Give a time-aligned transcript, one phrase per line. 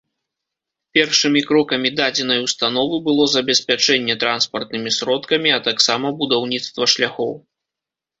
[0.97, 7.31] Першымі крокамі дадзенай установы было забеспячэнне транспартнымі сродкамі, а таксама будаўніцтва шляхоў.